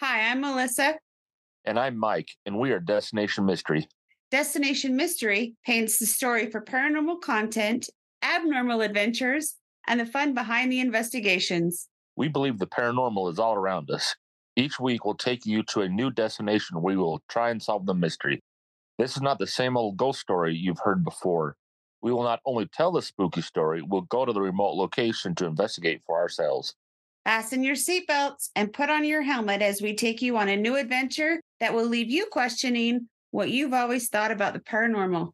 [0.00, 0.94] Hi, I'm Melissa.
[1.64, 3.88] And I'm Mike, and we are Destination Mystery.
[4.30, 7.90] Destination Mystery paints the story for paranormal content,
[8.22, 9.56] abnormal adventures,
[9.88, 11.88] and the fun behind the investigations.
[12.14, 14.14] We believe the paranormal is all around us.
[14.54, 17.84] Each week, we'll take you to a new destination where we will try and solve
[17.84, 18.40] the mystery.
[18.98, 21.56] This is not the same old ghost story you've heard before.
[22.02, 25.46] We will not only tell the spooky story, we'll go to the remote location to
[25.46, 26.76] investigate for ourselves.
[27.28, 30.76] Fasten your seatbelts and put on your helmet as we take you on a new
[30.76, 35.32] adventure that will leave you questioning what you've always thought about the paranormal.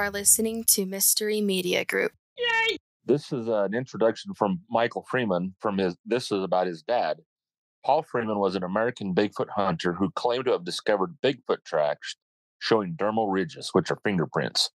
[0.00, 2.12] Are listening to Mystery Media Group.
[2.38, 2.78] Yay!
[3.04, 7.18] This is an introduction from Michael Freeman from his this is about his dad.
[7.84, 12.16] Paul Freeman was an American Bigfoot hunter who claimed to have discovered Bigfoot tracks
[12.58, 14.70] showing dermal ridges, which are fingerprints.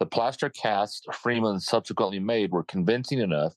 [0.00, 3.54] The plaster casts Freeman subsequently made were convincing enough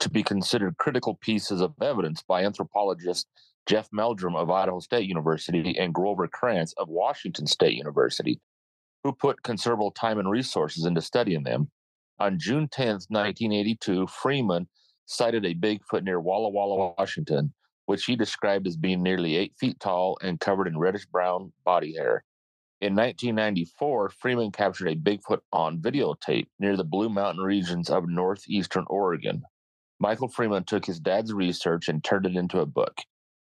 [0.00, 3.28] to be considered critical pieces of evidence by anthropologist
[3.66, 8.40] Jeff Meldrum of Idaho State University and Grover Krantz of Washington State University,
[9.08, 11.70] who put considerable time and resources into studying them.
[12.18, 14.68] On June 10, 1982, Freeman
[15.06, 17.54] sighted a Bigfoot near Walla Walla, Washington,
[17.86, 21.94] which he described as being nearly eight feet tall and covered in reddish brown body
[21.94, 22.22] hair.
[22.82, 28.84] In 1994, Freeman captured a Bigfoot on videotape near the Blue Mountain regions of northeastern
[28.88, 29.42] Oregon.
[29.98, 33.00] Michael Freeman took his dad's research and turned it into a book.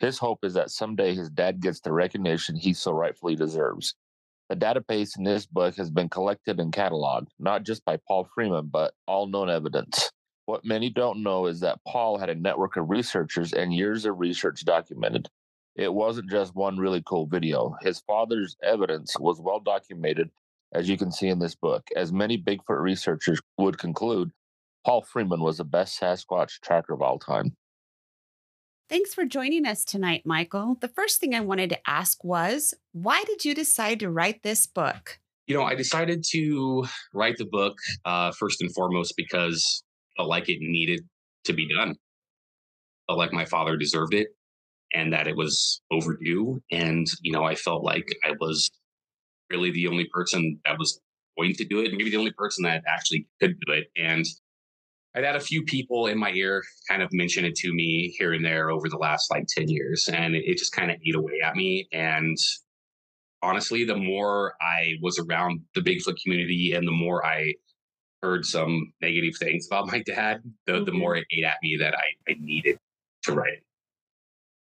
[0.00, 3.94] His hope is that someday his dad gets the recognition he so rightfully deserves.
[4.50, 8.68] The database in this book has been collected and cataloged, not just by Paul Freeman,
[8.70, 10.10] but all known evidence.
[10.46, 14.18] What many don't know is that Paul had a network of researchers and years of
[14.18, 15.28] research documented.
[15.76, 17.74] It wasn't just one really cool video.
[17.80, 20.30] His father's evidence was well documented,
[20.74, 21.88] as you can see in this book.
[21.96, 24.30] As many Bigfoot researchers would conclude,
[24.84, 27.56] Paul Freeman was the best Sasquatch tracker of all time.
[28.90, 30.76] Thanks for joining us tonight, Michael.
[30.80, 34.66] The first thing I wanted to ask was why did you decide to write this
[34.66, 35.18] book?
[35.46, 36.84] You know, I decided to
[37.14, 41.00] write the book uh, first and foremost because I felt like it needed
[41.44, 41.90] to be done.
[41.90, 44.28] I felt like my father deserved it
[44.92, 46.60] and that it was overdue.
[46.70, 48.70] And, you know, I felt like I was
[49.50, 51.00] really the only person that was
[51.38, 53.86] going to do it, maybe the only person that actually could do it.
[53.96, 54.26] And
[55.16, 58.32] I've had a few people in my ear kind of mention it to me here
[58.32, 61.40] and there over the last like 10 years, and it just kind of ate away
[61.44, 61.86] at me.
[61.92, 62.36] And
[63.40, 67.54] honestly, the more I was around the Bigfoot community and the more I
[68.22, 70.84] heard some negative things about my dad, the, mm-hmm.
[70.84, 72.78] the more it ate at me that I, I needed
[73.24, 73.62] to write.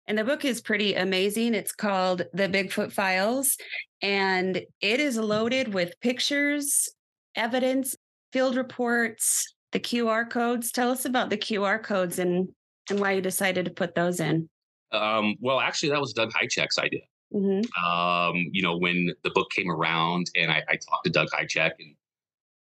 [0.06, 1.54] And the book is pretty amazing.
[1.54, 3.58] It's called The Bigfoot Files,
[4.00, 6.88] and it is loaded with pictures,
[7.36, 7.94] evidence,
[8.32, 10.72] field reports, the QR codes.
[10.72, 12.48] Tell us about the QR codes and
[12.90, 14.48] and why you decided to put those in.
[14.92, 17.02] Um, well, actually, that was Doug Hajicek's idea.
[17.34, 17.84] Mm-hmm.
[17.84, 21.72] Um, you know, when the book came around, and I, I talked to Doug Hajicek,
[21.78, 21.94] and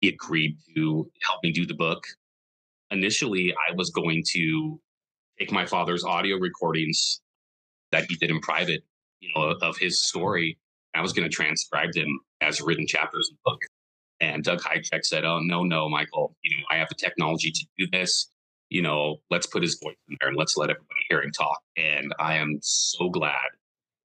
[0.01, 2.03] he agreed to help me do the book.
[2.91, 4.81] Initially, I was going to
[5.39, 7.21] take my father's audio recordings
[7.93, 8.83] that he did in private,
[9.21, 10.59] you know, of his story.
[10.95, 13.61] I was going to transcribe them as written chapters in the book.
[14.21, 16.35] And Doug Hajicek said, "Oh no, no, Michael.
[16.43, 18.31] You know, I have the technology to do this.
[18.71, 21.61] You know, let's put his voice in there and let's let everybody hear him talk."
[21.77, 23.35] And I am so glad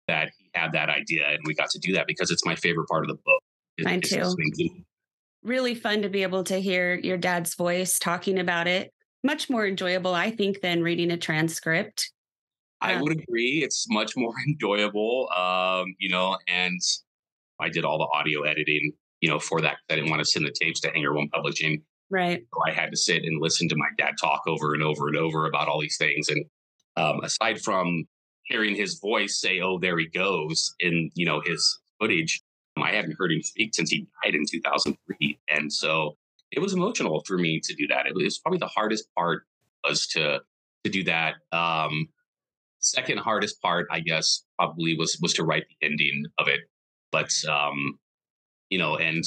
[0.08, 2.86] that he had that idea and we got to do that because it's my favorite
[2.88, 3.42] part of the book.
[3.81, 4.34] Mine too.
[5.42, 8.92] Really fun to be able to hear your dad's voice talking about it.
[9.22, 12.10] Much more enjoyable, I think, than reading a transcript.
[12.81, 13.62] I um, would agree.
[13.62, 16.81] It's much more enjoyable, um, you know, and
[17.60, 19.78] I did all the audio editing you know, for that.
[19.90, 21.82] I didn't want to send the tapes to Hangar One Publishing.
[22.10, 22.44] Right.
[22.54, 25.16] So I had to sit and listen to my dad talk over and over and
[25.16, 26.28] over about all these things.
[26.28, 26.44] And
[26.96, 28.04] um, aside from
[28.44, 32.40] hearing his voice say, "Oh, there he goes," in you know his footage,
[32.76, 35.38] I hadn't heard him speak since he died in 2003.
[35.48, 36.16] And so
[36.52, 38.06] it was emotional for me to do that.
[38.06, 39.42] It was probably the hardest part
[39.84, 40.40] was to
[40.84, 41.34] to do that.
[41.52, 42.08] Um,
[42.78, 46.60] second hardest part, I guess, probably was was to write the ending of it.
[47.10, 47.98] But um,
[48.70, 49.24] you know, and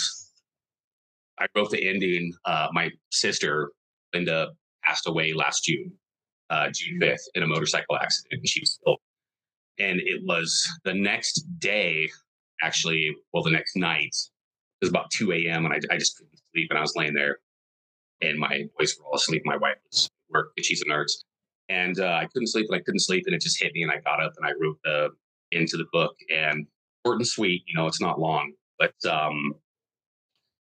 [1.40, 2.34] I wrote the ending.
[2.46, 3.72] Uh, my sister
[4.14, 4.50] Linda
[4.84, 5.92] passed away last June,
[6.50, 9.00] uh, June fifth, in a motorcycle accident, and she was killed.
[9.80, 12.10] And it was the next day,
[12.62, 14.16] actually, well, the next night.
[14.82, 15.66] It was about two a.m.
[15.66, 17.40] and I, I just couldn't sleep, and I was laying there,
[18.22, 19.42] and my boys were all asleep.
[19.46, 21.26] My wife was work; she's a nurse,
[21.68, 23.92] and uh, I couldn't sleep, and I couldn't sleep, and it just hit me, and
[23.92, 25.10] I got up and I wrote the
[25.52, 26.66] into the book, and
[27.06, 27.64] short and sweet.
[27.68, 29.54] You know, it's not long, but um,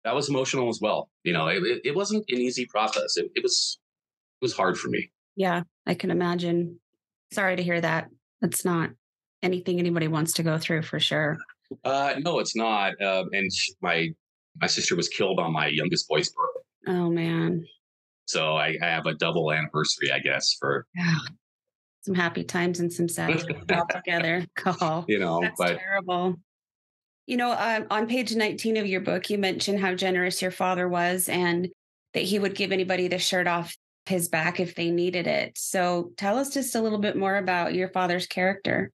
[0.05, 1.11] that was emotional as well.
[1.25, 3.17] You know, it, it wasn't an easy process.
[3.17, 3.79] It, it was
[4.41, 5.11] it was hard for me.
[5.37, 6.79] Yeah, I can imagine.
[7.33, 8.09] Sorry to hear that.
[8.43, 8.91] It's not
[9.43, 11.39] anything anybody wants to go through for sure.
[11.85, 13.01] Uh, no, it's not.
[13.01, 13.51] Uh, and
[13.81, 14.09] my
[14.61, 16.99] my sister was killed on my youngest boy's birthday.
[16.99, 17.65] Oh man.
[18.27, 21.17] So I, I have a double anniversary, I guess, for yeah.
[22.03, 23.43] some happy times and some sad
[23.73, 24.47] all together.
[24.67, 26.37] Oh, you know, that's but terrible.
[27.27, 30.89] You know, um, on page 19 of your book, you mentioned how generous your father
[30.89, 31.69] was and
[32.15, 33.77] that he would give anybody the shirt off
[34.07, 35.57] his back if they needed it.
[35.57, 38.91] So tell us just a little bit more about your father's character.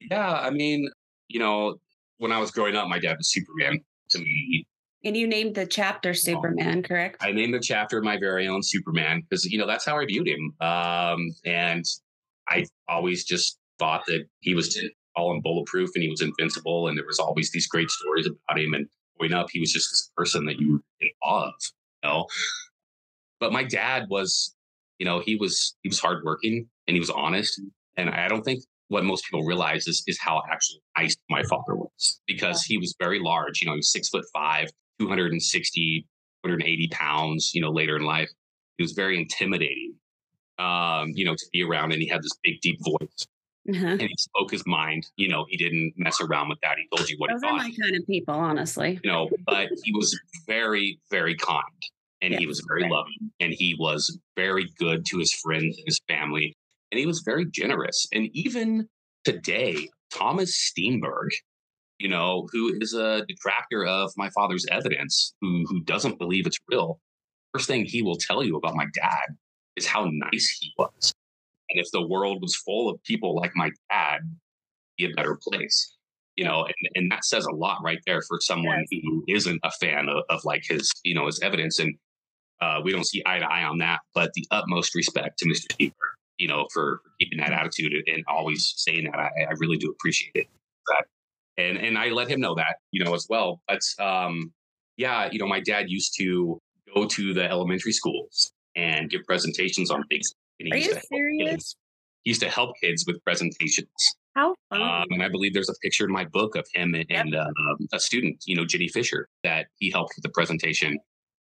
[0.00, 0.88] Yeah, I mean,
[1.28, 1.76] you know,
[2.18, 3.80] when I was growing up, my dad was Superman
[4.10, 4.66] to me.
[5.04, 7.16] And you named the chapter Superman, correct?
[7.22, 10.28] I named the chapter my very own Superman because, you know, that's how I viewed
[10.28, 10.52] him.
[10.60, 11.84] Um, and
[12.48, 14.76] I always just thought that he was
[15.16, 16.88] all in bulletproof and he was invincible.
[16.88, 18.74] And there was always these great stories about him.
[18.74, 18.86] And
[19.18, 21.54] growing up, he was just this person that you were in awe of,
[22.02, 22.26] you know?
[23.38, 24.54] But my dad was,
[24.98, 27.60] you know, he was, he was hardworking and he was honest.
[27.96, 31.74] And I don't think what most people realize is, is how actually nice my father
[31.74, 33.60] was because he was very large.
[33.60, 34.68] You know, he was six foot five,
[34.98, 36.06] 260,
[36.44, 38.30] 280 pounds, you know, later in life.
[38.76, 39.94] He was very intimidating,
[40.58, 41.92] um, you know, to be around.
[41.92, 43.26] And he had this big, deep voice.
[43.68, 43.86] Uh-huh.
[43.86, 45.06] And he spoke his mind.
[45.16, 46.76] You know, he didn't mess around with that.
[46.78, 47.60] He told you what Those he thought.
[47.60, 48.98] are my kind of people, honestly.
[49.04, 51.64] You know, but he was very, very kind
[52.22, 52.92] and he was very right.
[52.92, 56.56] loving and he was very good to his friends and his family
[56.90, 58.06] and he was very generous.
[58.12, 58.88] And even
[59.24, 61.30] today, Thomas Steenburg,
[61.98, 66.58] you know, who is a detractor of my father's evidence, who who doesn't believe it's
[66.68, 66.98] real,
[67.52, 69.36] first thing he will tell you about my dad
[69.76, 71.12] is how nice he was.
[71.70, 74.20] And if the world was full of people like my dad,
[74.98, 75.96] be a better place.
[76.36, 79.00] You know, and, and that says a lot right there for someone yes.
[79.02, 81.78] who isn't a fan of, of like his, you know, his evidence.
[81.78, 81.94] And
[82.62, 85.66] uh, we don't see eye to eye on that, but the utmost respect to Mr.
[85.72, 85.92] Steenburg
[86.40, 89.14] you know, for, for keeping that attitude and always saying that.
[89.14, 90.46] I, I really do appreciate it.
[90.88, 91.04] That,
[91.58, 93.60] and and I let him know that, you know, as well.
[93.68, 94.50] But um,
[94.96, 96.58] yeah, you know, my dad used to
[96.94, 100.34] go to the elementary schools and give presentations on things.
[100.72, 101.76] Are you serious?
[102.24, 103.88] He used to help kids with presentations.
[104.34, 104.82] How fun!
[104.82, 107.24] Um, and I believe there's a picture in my book of him and, yep.
[107.24, 107.46] and uh,
[107.92, 110.98] a student, you know, Jenny Fisher, that he helped with the presentation.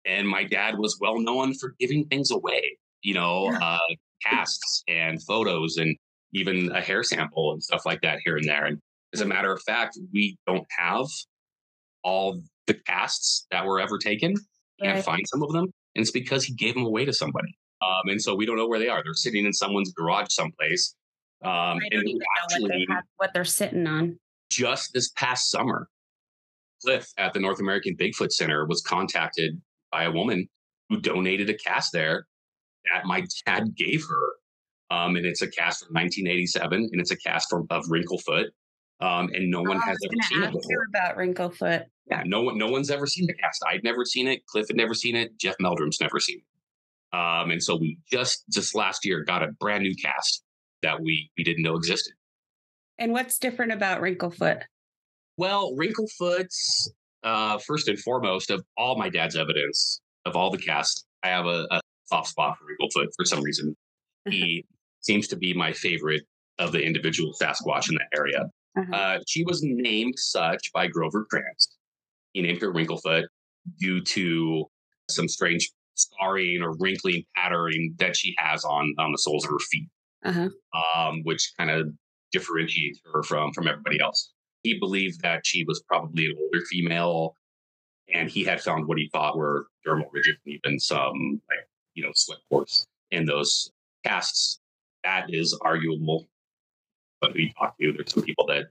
[0.05, 2.77] And my dad was well known for giving things away.
[3.01, 3.77] You know, uh,
[4.23, 5.95] casts and photos and
[6.33, 8.65] even a hair sample and stuff like that here and there.
[8.65, 8.79] And
[9.13, 11.05] as a matter of fact, we don't have
[12.03, 14.35] all the casts that were ever taken.
[14.81, 15.03] Can't right.
[15.03, 15.65] find some of them.
[15.95, 17.55] And it's because he gave them away to somebody.
[17.81, 19.03] Um, and so we don't know where they are.
[19.03, 20.95] They're sitting in someone's garage someplace.
[21.43, 24.17] Um, I don't even actually, know what, they have, what they're sitting on.
[24.49, 25.89] Just this past summer,
[26.83, 29.61] Cliff at the North American Bigfoot Center was contacted
[29.91, 30.47] by a woman
[30.89, 32.27] who donated a cast there
[32.93, 34.95] that my dad gave her.
[34.95, 38.45] Um, and it's a cast from 1987, and it's a cast from of Wrinklefoot.
[39.01, 40.85] Um, and no one oh, has ever seen it before.
[40.89, 41.83] about Wrinklefoot.
[42.09, 43.63] Yeah, no one, no one's ever seen the cast.
[43.67, 44.45] I'd never seen it.
[44.45, 45.37] Cliff had never seen it.
[45.37, 46.43] Jeff Meldrum's never seen it.
[47.13, 50.43] Um, and so we just just last year got a brand new cast
[50.83, 52.13] that we we didn't know existed.
[52.97, 54.63] And what's different about Wrinklefoot?
[55.37, 56.91] Well, Wrinklefoot's
[57.23, 61.05] uh, first and foremost of all my dad's evidence of all the cast.
[61.23, 63.75] I have a, a soft spot for Wrinklefoot for some reason.
[64.27, 64.65] He
[65.01, 66.23] seems to be my favorite
[66.57, 68.49] of the individual Sasquatch in that area.
[68.75, 68.95] Uh-huh.
[68.95, 71.77] Uh, she was named such by Grover Krantz.
[72.33, 73.25] He named her Wrinklefoot
[73.79, 74.65] due to
[75.11, 79.59] some strange scarring or wrinkling pattern that she has on on the soles of her
[79.59, 79.89] feet,
[80.23, 80.49] uh-huh.
[80.95, 81.91] um, which kind of
[82.31, 84.31] differentiates her from from everybody else.
[84.63, 87.35] He believed that she was probably an older female,
[88.13, 92.03] and he had found what he thought were dermal ridges and even some like you
[92.03, 93.71] know, sweat pores in those
[94.05, 94.59] casts.
[95.03, 96.27] That is arguable.
[97.21, 98.65] But we talk to, there's some people that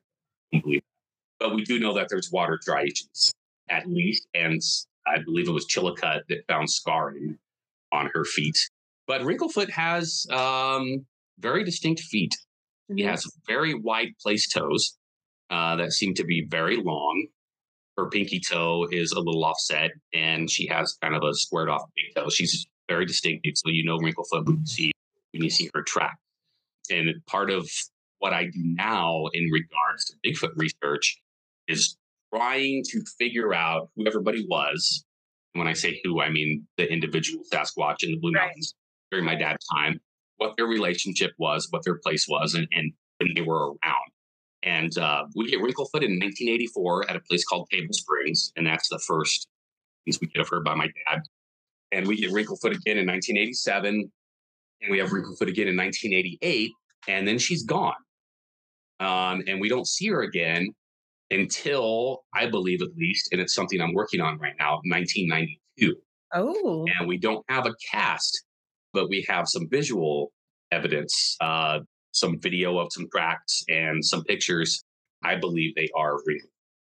[0.53, 1.47] don't believe that.
[1.47, 3.33] But we do know that there's water striations
[3.71, 4.61] at least, and
[5.07, 7.39] I believe it was Chilcutt that found scarring
[7.93, 8.57] on her feet.
[9.07, 11.07] But Wrinklefoot has um,
[11.39, 12.35] very distinct feet.
[12.95, 13.11] He Mhm.
[13.11, 14.97] has very wide place toes
[15.51, 17.27] uh, that seem to be very long.
[17.97, 21.83] Her pinky toe is a little offset, and she has kind of a squared off
[21.95, 22.29] big toe.
[22.31, 24.93] She's very distinctive, so you know Wrinklefoot when you see
[25.33, 26.17] when you see her track.
[26.91, 27.69] And part of
[28.19, 31.21] what I do now in regards to Bigfoot research
[31.69, 31.97] is
[32.35, 35.05] trying to figure out who everybody was.
[35.53, 38.47] When I say who, I mean the individual Sasquatch in the Blue Right.
[38.47, 38.75] Mountains
[39.11, 40.01] during my dad's time,
[40.39, 44.11] what their relationship was, what their place was, and, and when they were around.
[44.65, 48.89] And uh, we get Wrinklefoot in 1984 at a place called Table Springs, and that's
[48.89, 49.47] the first
[50.05, 51.23] things we get of her by my dad.
[51.93, 54.11] And we get Wrinklefoot again in 1987,
[54.83, 56.71] and we have Wrinklefoot again in 1988,
[57.07, 57.95] and then she's gone.
[58.99, 60.75] Um, and we don't see her again
[61.31, 65.95] until I believe, at least, and it's something I'm working on right now, 1992
[66.35, 68.45] Oh, and we don't have a cast,
[68.93, 70.33] but we have some visual
[70.73, 74.83] evidence, uh, some video of some tracks and some pictures.
[75.23, 76.45] I believe they are real,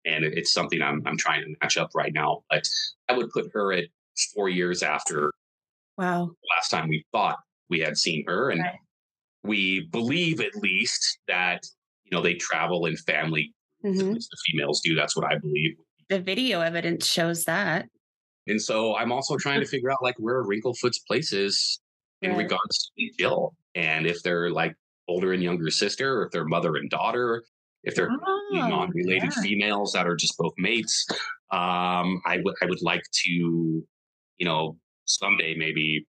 [0.05, 2.43] and it's something I'm I'm trying to match up right now.
[2.49, 2.63] But
[3.09, 3.83] I would put her at
[4.33, 5.33] four years after
[5.97, 6.27] wow.
[6.27, 7.37] the last time we thought
[7.69, 8.79] we had seen her, and Right.
[9.43, 11.63] we believe at least that
[12.05, 13.53] you know they travel in family.
[13.83, 14.13] Mhm.
[14.13, 14.95] least the females do.
[14.95, 15.75] That's what I believe.
[16.09, 17.87] The video evidence shows that.
[18.47, 21.79] And so I'm also trying to figure out like where Wrinklefoot's place is
[22.21, 22.39] in Right.
[22.39, 24.75] regards to Jill and if they're like
[25.07, 27.43] older and younger sister, or if they're mother and daughter,
[27.83, 29.41] if they're Oh, non-related yeah.
[29.41, 31.05] females that are just both mates.
[31.51, 36.05] Um, I would I would like to, you know, someday maybe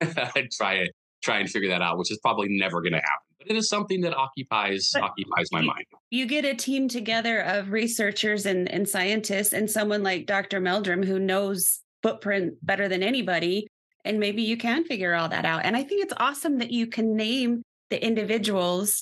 [0.58, 3.26] try it try and figure that out, which is probably never going to happen.
[3.38, 5.84] But it is something that occupies But occupies my you- mind.
[6.10, 10.60] you get a team together of researchers and, and scientists and someone like Dr.
[10.60, 13.66] Meldrum who knows footprint better than anybody.
[14.04, 15.64] And maybe you can figure all that out.
[15.64, 19.00] And I think it's awesome that you can name the individuals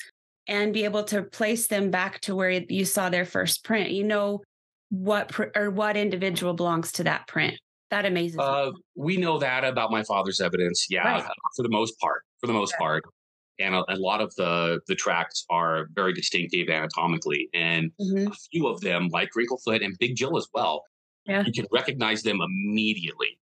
[0.49, 3.90] and be able to place them back to where you saw their first print.
[3.90, 4.42] You know
[4.90, 7.58] what pr- or what individual belongs to that print.
[7.90, 8.45] That amazes me.
[8.45, 10.87] Uh, we know that about my father's evidence.
[10.90, 11.25] Yeah, Right.
[11.25, 12.23] uh, for the most part.
[12.40, 13.05] For the most part,
[13.59, 18.31] and a, a lot of the the tracks are very distinctive anatomically, and Mhm.
[18.31, 20.85] a few of them, like Wrinklefoot and Big Jill as well,
[21.26, 21.45] Yeah.
[21.47, 23.38] you can recognize them immediately.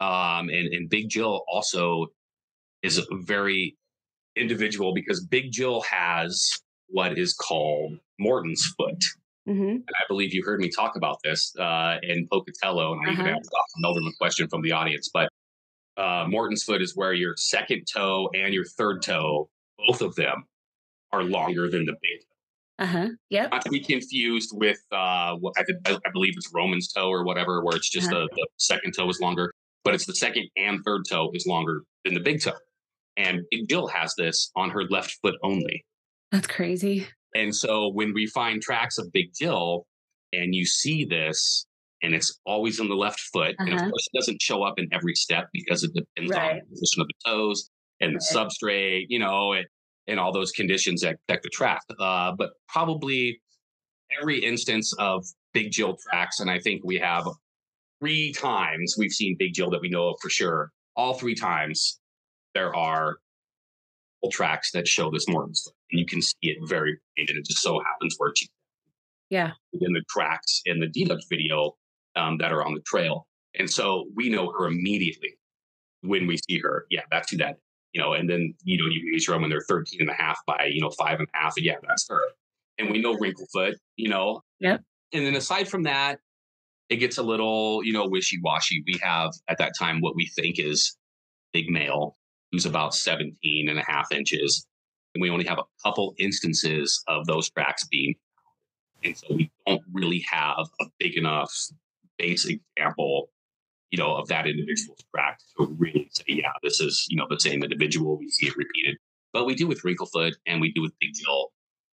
[0.00, 2.06] Um, and and Big Jill also
[2.82, 3.76] is very
[4.36, 6.50] individual because Big Jill has
[6.88, 9.02] what is called Morton's foot
[9.48, 9.70] Mhm.
[9.70, 13.26] and I believe you heard me talk about this uh, in Pocatello, and I even
[13.26, 13.36] Uh-huh.
[13.38, 13.80] asked Dr.
[13.80, 15.10] Meldrum a question from the audience.
[15.12, 15.28] But
[15.96, 19.50] uh, Morton's foot is where your second toe and your third toe,
[19.86, 20.44] both of them,
[21.12, 22.20] are longer than the big.
[22.20, 22.84] toe.
[22.84, 23.08] Uh-huh.
[23.30, 23.50] Yep.
[23.50, 27.24] Not to be confused with uh, what I, I I believe it's Roman's toe or
[27.24, 28.20] whatever, where it's just Uh-huh.
[28.30, 29.52] the, the second toe is longer,
[29.84, 32.56] but it's the second and third toe is longer than the big toe.
[33.16, 35.84] And Jill has this on her left foot only.
[36.30, 37.06] That's crazy.
[37.34, 39.86] And so when we find tracks of Big Jill
[40.32, 41.66] and you see this,
[42.02, 43.90] and it's always in the left foot, and of Uh-huh.
[43.90, 47.06] course it doesn't show up in every step because it depends on the position of
[47.08, 47.70] the toes
[48.00, 48.46] and the Right.
[48.48, 49.66] substrate, you know, and,
[50.08, 51.80] and all those conditions that affect the track.
[52.00, 53.40] Uh, but probably
[54.20, 57.24] every instance of Big Jill tracks, and I think we have
[58.00, 60.70] three times we've seen Big Jill that we know of for sure.
[60.96, 62.00] All three times
[62.54, 63.18] there are
[64.30, 67.26] tracks that show this Morton's foot, and you can see it very plain.
[67.28, 68.48] And it just so happens where she
[69.30, 69.52] Yeah.
[69.72, 71.76] in the tracks in the deluxe video
[72.16, 73.26] um, that are on the trail.
[73.58, 75.38] And so we know her immediately
[76.00, 76.86] when we see her.
[76.90, 77.56] Yeah, that's who that,
[77.92, 80.38] you know, and then, you know, you measure them when they're 13 and a half
[80.46, 81.54] by, you know, five and a half.
[81.56, 82.20] And yeah, that's her.
[82.78, 84.42] And we know Wrinklefoot, you know.
[84.60, 84.82] Yep.
[85.12, 86.18] And then aside from that,
[86.88, 88.82] it gets a little, you know, wishy washy.
[88.86, 90.96] We have at that time what we think is
[91.52, 92.16] big male
[92.50, 94.66] who's about 17 and a half inches.
[95.14, 98.14] And we only have a couple instances of those tracks being
[99.04, 101.52] and so we don't really have a big enough
[102.18, 103.30] base example,
[103.90, 107.40] you know, of that individual's track to really say, yeah, this is, you know, the
[107.40, 108.18] same individual.
[108.18, 108.96] We see it repeated.
[109.32, 111.52] But we do with Wrinklefoot and we do with Big Jill.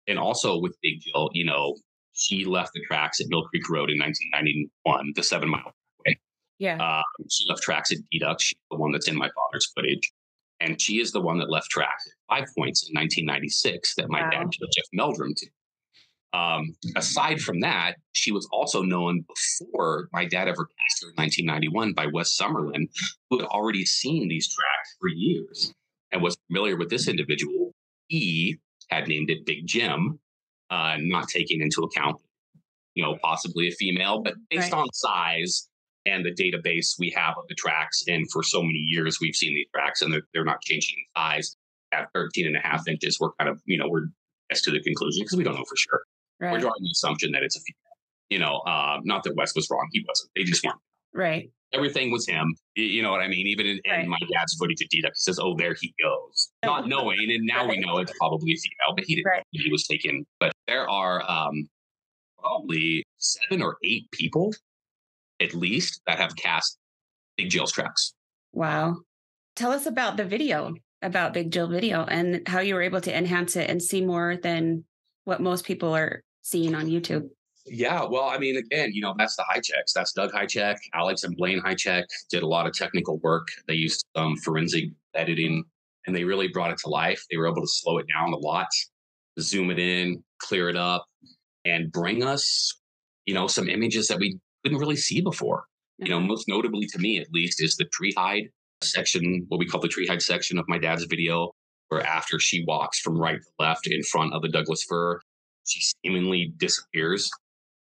[0.07, 1.75] And also with Big Jill, you know,
[2.13, 5.73] she left the tracks at Mill Creek Road in 1991, the seven mile
[6.05, 6.19] way.
[6.59, 6.77] Yeah.
[6.77, 8.41] Um, she left tracks at Deduct.
[8.41, 10.11] She's the one that's in my father's footage.
[10.63, 11.97] And she is the one that left track
[12.29, 14.29] Five Points in 1996 that my Wow.
[14.31, 15.47] dad took Jeff Meldrum to.
[16.33, 21.15] Um, aside from that, she was also known before my dad ever cast her in
[21.15, 22.87] 1991 by Wes Sumerlin,
[23.29, 25.73] who had already seen these tracks for years
[26.11, 27.71] and was familiar with this individual.
[28.07, 28.57] He
[28.89, 30.19] had named it Big Jim,
[30.71, 32.19] uh, not taking into account,
[32.95, 34.79] you know, possibly a female, but based Right.
[34.81, 35.69] on size,
[36.05, 38.03] and the database we have of the tracks.
[38.07, 41.21] And for so many years, we've seen these tracks and they're, they're not changing in
[41.21, 41.55] size.
[41.93, 44.07] At 13 and a half inches, we're kind of, you know, we're
[44.51, 46.01] as to the conclusion because we don't know for sure.
[46.39, 46.51] Right.
[46.51, 47.77] We're drawing the assumption that it's a female.
[48.29, 49.87] You know, uh, not that Wes was wrong.
[49.91, 50.31] He wasn't.
[50.35, 50.79] They just weren't.
[51.13, 51.51] Right.
[51.71, 52.55] Everything was him.
[52.75, 53.47] You know what I mean?
[53.47, 54.03] Even in, right.
[54.03, 57.17] in my dad's footage of deduct, he says, "Oh, there he goes," not knowing.
[57.19, 57.69] And now right.
[57.69, 59.27] we know it's probably a female, but he didn't.
[59.27, 59.43] Right.
[59.51, 60.25] He was taken.
[60.39, 61.67] But there are um,
[62.39, 64.53] probably seven or eight people,
[65.43, 66.77] at least, that have cast
[67.37, 68.13] Big Jill's tracks.
[68.53, 68.97] Wow.
[69.55, 73.15] Tell us about the video about Big Jill video and how you were able to
[73.15, 74.85] enhance it and see more than
[75.25, 77.29] what most people are seeing on YouTube.
[77.65, 79.93] Yeah, well, I mean, again, you know, that's the Hajiceks.
[79.95, 83.47] That's Doug Hajicek, Alex and Blaine Hajicek did a lot of technical work.
[83.67, 85.63] They used um, forensic editing
[86.05, 87.23] and they really brought it to life.
[87.29, 88.67] They were able to slow it down a lot,
[89.39, 91.05] zoom it in, clear it up,
[91.63, 92.81] and bring us,
[93.25, 95.65] you know, some images that we couldn't really see before.
[95.97, 98.49] You know, most notably to me, at least, is the tree hide
[98.81, 101.51] section, what we call the tree hide section of my dad's video,
[101.89, 105.19] where after she walks from right to left in front of the Douglas fir,
[105.65, 107.29] she seemingly disappears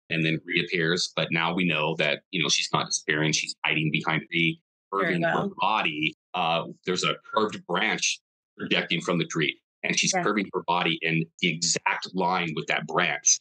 [0.10, 1.14] and then reappears.
[1.16, 3.32] But now we know that, you know, she's not disappearing.
[3.32, 4.58] She's hiding behind the
[4.92, 5.44] curving well.
[5.44, 6.16] her body.
[6.34, 8.20] Uh, there's a curved branch
[8.58, 10.24] projecting from the tree, and she's yeah.
[10.24, 13.40] curving her body in the exact line with that branch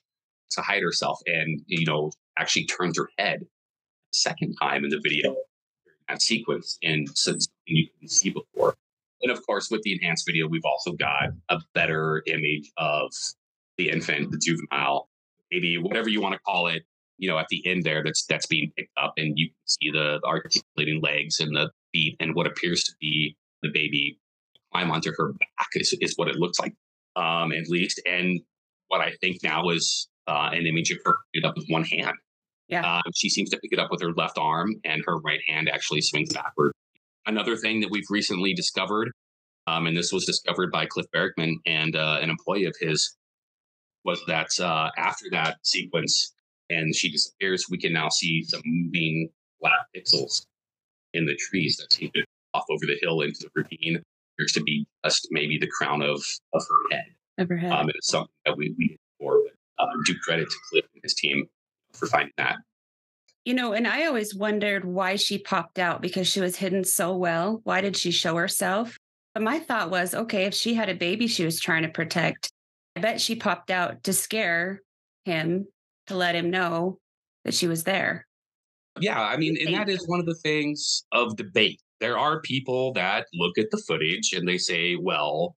[0.51, 1.21] to hide herself.
[1.27, 3.47] And, you know, actually turns her head
[4.13, 5.37] second time in the video
[6.09, 8.75] that sequence and something you can see before.
[9.23, 13.13] And of course, with the enhanced video, we've also got a better image of
[13.77, 15.09] the infant, the juvenile,
[15.51, 16.85] maybe whatever you want to call it.
[17.21, 19.91] You know, at the end there, that's that's being picked up, and you can see
[19.91, 24.21] the, the articulating legs and the feet, and what appears to be the baby
[24.73, 26.75] climb onto her back is, is what it looks like,
[27.17, 28.01] um, at least.
[28.07, 28.41] And
[28.87, 31.85] what I think now is uh, an image of her picked it up with one
[31.85, 32.17] hand.
[32.69, 32.97] Yeah.
[32.97, 35.69] Um, she seems to pick it up with her left arm, and her right hand
[35.69, 36.73] actually swings backward.
[37.27, 39.11] Another thing that we've recently discovered,
[39.67, 43.17] um, and this was discovered by Cliff Barackman and uh, an employee of his,
[44.05, 46.35] was that uh, after that sequence
[46.71, 50.45] and she disappears, we can now see some moving black pixels
[51.15, 52.23] in the trees that seem to
[52.55, 54.03] off over the hill into the ravine.
[54.37, 57.07] Appears to be just maybe the crown of of her head.
[57.39, 57.73] Of her head.
[57.73, 59.41] Um, it's something that we we for.
[59.45, 61.47] But, uh, do credit to Cliff and his team
[61.93, 62.57] for finding that.
[63.45, 67.17] You know, and I always wondered why she popped out because she was hidden so
[67.17, 67.61] well.
[67.65, 68.99] Why did she show herself?
[69.35, 72.51] But my thought was okay, if she had a baby she was trying to protect,
[72.97, 74.83] I bet she popped out to scare
[75.25, 75.67] him
[76.09, 76.99] to let him know
[77.45, 78.27] that she was there.
[79.01, 81.81] Yeah, I mean, and that is one of the things of debate.
[82.01, 85.57] There are people that look at the footage and they say, well,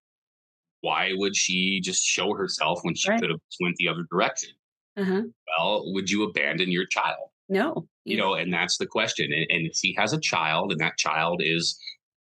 [0.82, 3.22] why would she just show herself when she right.
[3.22, 4.50] could have went the other direction?
[4.98, 5.22] Uh-huh.
[5.58, 7.30] Well, would you abandon your child?
[7.50, 7.88] No.
[8.06, 9.32] You know, and that's the question.
[9.32, 11.80] And, and she has a child, and that child is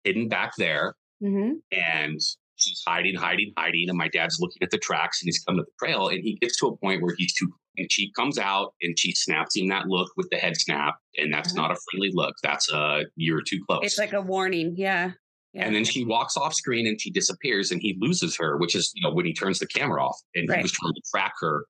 [0.05, 0.95] hidden back there.
[1.23, 1.53] Mm-hmm.
[1.73, 2.21] And
[2.57, 3.89] she's hiding, hiding, hiding.
[3.89, 6.37] And my dad's looking at the tracks and he's come to the trail and he
[6.41, 9.69] gets to a point where he's too and she comes out and she snaps him
[9.69, 10.95] that look with the head snap.
[11.17, 11.69] And that's uh-huh.
[11.69, 12.35] not a friendly look.
[12.43, 13.81] That's a you're too close.
[13.83, 14.75] It's like a warning.
[14.77, 15.13] Yeah.
[15.55, 15.65] Yeah.
[15.65, 18.91] And then she walks off screen and she disappears and he loses her, which is,
[18.95, 20.59] you know, when he turns the camera off and right.
[20.59, 21.65] he was trying to track her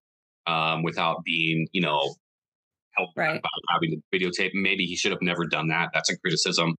[0.47, 2.15] um, without being, you know,
[2.97, 3.43] held right.
[3.43, 4.53] by having the videotape.
[4.55, 5.91] Maybe he should have never done that.
[5.93, 6.75] That's a criticism.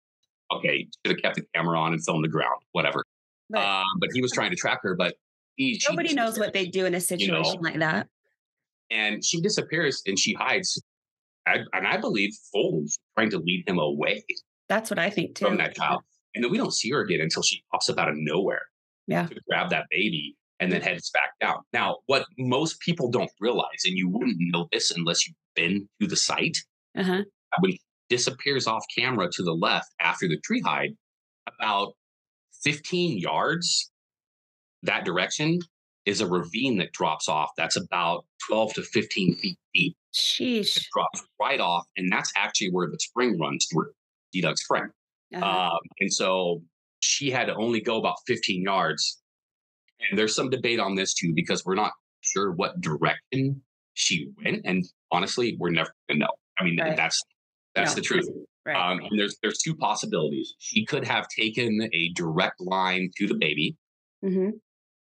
[0.52, 3.04] Okay, should have kept the camera on and filmed the ground, whatever.
[3.52, 3.80] Right.
[3.80, 5.16] Um, but he was trying to track her, but
[5.56, 8.08] he, nobody knows what they do in a situation you know, like that.
[8.92, 10.82] And she disappears and she hides.
[11.48, 14.24] I, and I believe fully trying to lead him away.
[14.70, 15.46] That's what I think too.
[15.46, 16.02] From that child.
[16.36, 18.62] And then we don't see her again until she pops up out of nowhere.
[19.08, 19.28] Yeah.
[19.28, 21.62] To grab that baby and then heads back down.
[21.74, 26.08] Now, what most people don't realize, and you wouldn't know this unless you've been to
[26.08, 26.58] the site,
[26.98, 27.24] uh-huh.
[27.60, 30.92] when he disappears off camera to the left after the tree hide,
[31.48, 31.94] about
[32.64, 33.92] 15 yards
[34.86, 35.60] that direction
[36.06, 37.50] is a ravine that drops off.
[37.58, 39.98] That's about 12 to 15 feet deep.
[40.14, 40.78] Sheesh.
[40.78, 41.86] It drops right off.
[41.98, 43.92] And that's actually where the spring runs through,
[44.32, 44.90] D-Dug's spring.
[45.34, 45.46] Uh-huh.
[45.46, 46.62] Um, and so
[47.00, 49.22] she had to only go about 15 yards
[50.10, 53.62] and there's some debate on this too, because we're not sure what direction
[53.94, 54.62] she went.
[54.66, 56.32] And honestly, we're never going to know.
[56.60, 56.96] I mean, right.
[56.96, 57.22] that's
[57.76, 57.96] that's no.
[57.96, 58.30] the truth.
[58.66, 58.76] Right.
[58.76, 60.54] Um, and there's there's two possibilities.
[60.60, 63.76] She could have taken a direct line to the baby,
[64.24, 64.50] mm-hmm.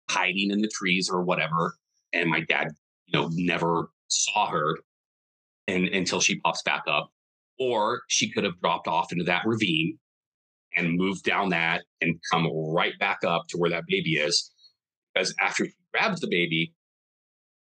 [0.08, 1.74] hiding in the trees or whatever,
[2.12, 2.68] and my dad,
[3.06, 4.78] you know, never saw her,
[5.66, 7.10] and until she pops back up,
[7.60, 9.96] or she could have dropped off into that ravine
[10.76, 14.50] and moved down that and come right back up to where that baby is
[15.14, 16.72] because after she grabs the baby,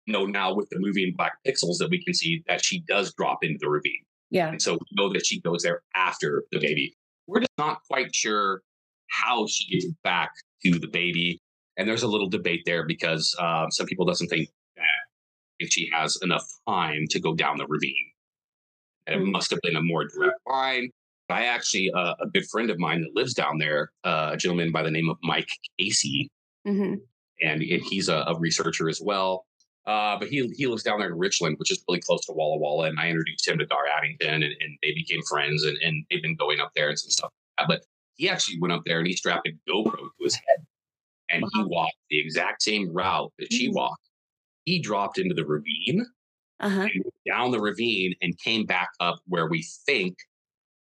[0.05, 3.13] you know, now with the moving black pixels that we can see that she does
[3.13, 4.03] drop into the ravine.
[4.29, 4.49] Yeah.
[4.49, 6.95] And so we know that she goes there after the baby.
[7.27, 8.61] We're just not quite sure
[9.09, 10.31] how she gets back
[10.65, 11.41] to the baby.
[11.77, 14.83] And there's a little debate there because um, some people doesn't think that
[15.59, 18.11] if she has enough time to go down the ravine.
[19.07, 20.89] And it must have been a more direct line.
[21.29, 24.71] I actually, uh, a good friend of mine that lives down there, uh, a gentleman
[24.71, 26.29] by the name of Mike Casey,
[26.65, 26.95] hmm
[27.41, 29.45] and, and he's a, a researcher as well.
[29.85, 32.57] Uh, but he he lives down there in Richland, which is really close to Walla
[32.57, 36.05] Walla, and I introduced him to Dar Addington, and, and they became friends, and, and
[36.09, 37.31] they've been going up there and some stuff.
[37.59, 37.73] Like that.
[37.73, 40.65] But he actually went up there and he strapped a GoPro to his head,
[41.29, 43.75] and he walked the exact same route that she Mhm.
[43.75, 44.01] walked.
[44.65, 46.05] He dropped into the ravine,
[46.59, 46.87] Uh huh.
[46.93, 50.15] and down the ravine, and came back up where we think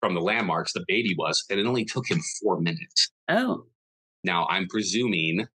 [0.02, 3.12] from the landmarks the baby was, and it only took him four minutes.
[3.30, 3.66] Oh.
[4.24, 5.48] Now, I'm presuming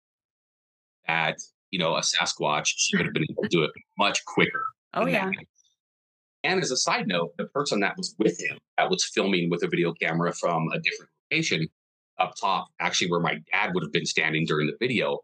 [1.09, 1.37] that,
[1.71, 4.65] you know, a Sasquatch, she would have been able to do it much quicker.
[4.97, 5.27] Oh yeah.
[5.27, 5.45] that.
[6.45, 9.65] And as a side note, the person that was with him, that was filming with
[9.65, 11.67] a video camera from a different location
[12.21, 15.19] up top, actually where my dad would have been standing during the video,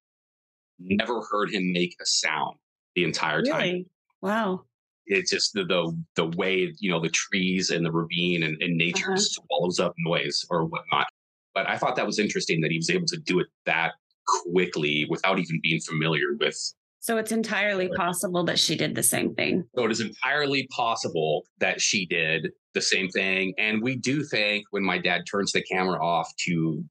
[0.81, 2.57] never heard him make a sound
[2.97, 3.61] the entire time.
[3.61, 3.87] Really?
[4.23, 4.65] Wow.
[5.07, 8.77] It's just the, the the way you know the trees and the ravine and, and
[8.77, 9.17] nature Uh-huh.
[9.19, 11.07] swallows up noise or whatnot.
[11.55, 13.93] But I thought that was interesting that he was able to do it that
[14.27, 16.57] quickly without even being familiar with.
[17.01, 19.65] So it's entirely possible that she did the same thing.
[19.75, 23.55] So it is entirely possible that she did the same thing.
[23.59, 26.85] And we do think when my dad turns the camera off to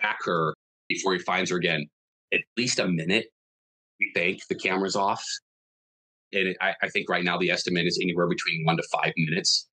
[0.00, 0.54] track her
[0.88, 1.86] before he finds her again,
[2.32, 3.26] at least a minute,
[4.00, 5.22] we think the camera's off.
[6.32, 9.12] And it, I, I think right now the estimate is anywhere between one to five
[9.16, 9.68] minutes,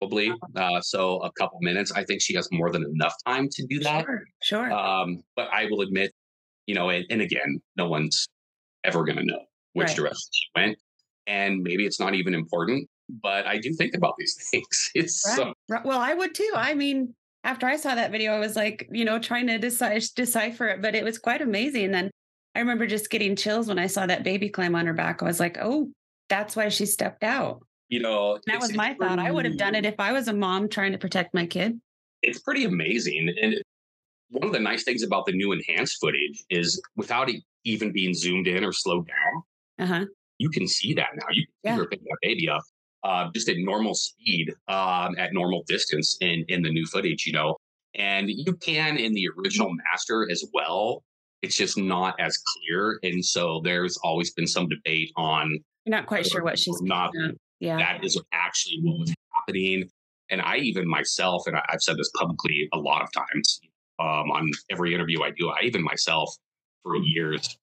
[0.00, 0.32] probably.
[0.56, 1.92] Uh, so a couple minutes.
[1.92, 4.04] I think she has more than enough time to do that.
[4.04, 4.24] Sure.
[4.42, 4.72] Sure.
[4.72, 6.12] Um, but I will admit,
[6.66, 8.26] you know, and, and again, no one's
[8.84, 9.40] ever going to know
[9.74, 9.96] which Right.
[9.96, 10.78] direction she went.
[11.26, 12.88] And maybe it's not even important,
[13.22, 14.90] but I do think about these things.
[14.94, 15.36] It's right.
[15.36, 15.84] so, right.
[15.84, 16.50] Well, I would too.
[16.54, 20.02] I mean, after I saw that video, I was like, you know, trying to decide,
[20.16, 21.86] decipher it, but it was quite amazing.
[21.86, 22.10] And then
[22.54, 25.22] I remember just getting chills when I saw that baby climb on her back.
[25.22, 25.90] I was like, oh,
[26.28, 27.62] that's why she stepped out.
[27.88, 29.18] you know, That was my thought.
[29.18, 31.80] I would have done it if I was a mom trying to protect my kid.
[32.22, 33.34] It's pretty amazing.
[33.40, 33.54] And
[34.30, 38.14] one of the nice things about the new enhanced footage is without it even being
[38.14, 39.42] zoomed in or slowed down,
[39.78, 40.06] Uh huh.
[40.38, 41.26] you can see that now.
[41.32, 41.84] You can Yeah.
[41.90, 42.62] picking that baby up
[43.04, 47.32] uh, just at normal speed, um, at normal distance in in the new footage, you
[47.32, 47.56] know.
[47.94, 51.02] And you can in the original master as well.
[51.42, 56.06] It's just not as clear, and so there's always been some debate on You're not
[56.06, 57.10] quite sure what she's not.
[57.60, 57.76] Yeah.
[57.76, 59.88] that is actually what was happening.
[60.30, 63.60] And I even myself, and I've said this publicly a lot of times
[64.00, 66.34] um, on every interview I do, I even myself
[66.82, 67.56] for years,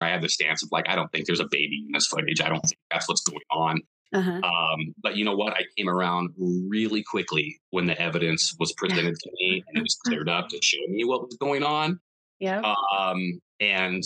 [0.00, 2.40] I had the stance of like, I don't think there's a baby in this footage.
[2.40, 3.80] I don't think that's what's going on.
[4.14, 4.40] Uh-huh.
[4.42, 5.52] Um, but you know what?
[5.52, 9.98] I came around really quickly when the evidence was presented to me and it was
[10.06, 12.00] cleared up to show me what was going on.
[12.40, 12.74] Yeah.
[12.96, 14.02] Um, and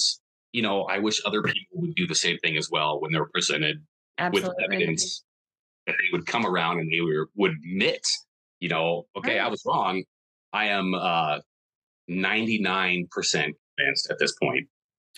[0.52, 3.24] you know, I wish other people would do the same thing as well when they're
[3.26, 3.76] presented
[4.32, 5.24] with evidence
[5.86, 8.06] that they would come around and they were, would admit,
[8.60, 10.04] you know, okay, I was wrong.
[10.52, 11.38] I am uh,
[12.10, 13.06] 99%
[13.76, 14.68] convinced at this point,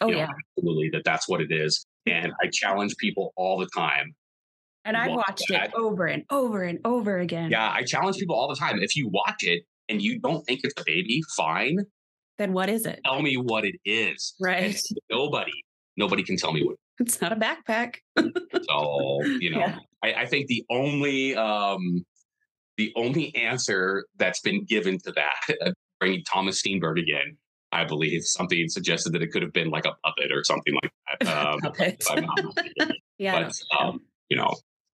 [0.01, 0.29] Oh, you know, yeah.
[0.57, 1.87] absolutely, that that's what it is.
[2.07, 4.15] And I challenge people all the time.
[4.85, 5.69] And I watch watched that.
[5.69, 7.51] it over and over and over again.
[7.51, 8.81] Yeah, I challenge people all the time.
[8.81, 11.79] If you watch it and you don't think it's a baby, fine.
[12.39, 13.01] Then what is it?
[13.05, 14.35] Tell me what it is.
[14.41, 14.81] And Right.
[15.11, 15.53] nobody,
[15.97, 17.97] nobody can tell me what It's not a backpack.
[18.19, 19.79] So, you know, Yeah.
[20.03, 22.05] I, I think the only um
[22.77, 27.37] the only answer that's been given to that, bringing Thomas Steenburg again,
[27.71, 30.91] I believe something suggested that it could have been like a puppet or something like
[31.21, 31.29] that.
[31.47, 31.97] Um, Puppet.
[32.01, 32.97] if I'm not mistaken.
[33.19, 33.43] yeah.
[33.45, 34.53] But um, you know,